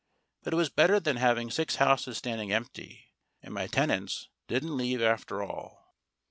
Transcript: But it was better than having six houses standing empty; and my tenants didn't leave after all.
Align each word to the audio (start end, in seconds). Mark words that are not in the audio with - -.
But 0.41 0.53
it 0.53 0.55
was 0.55 0.71
better 0.71 0.99
than 0.99 1.17
having 1.17 1.51
six 1.51 1.75
houses 1.75 2.17
standing 2.17 2.51
empty; 2.51 3.11
and 3.43 3.53
my 3.53 3.67
tenants 3.67 4.29
didn't 4.47 4.75
leave 4.75 4.99
after 4.99 5.43
all. 5.43 5.93